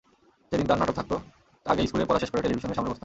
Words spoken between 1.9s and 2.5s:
পড়া শেষ করে